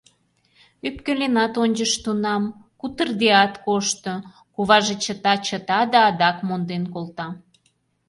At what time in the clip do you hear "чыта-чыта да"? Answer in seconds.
5.03-5.99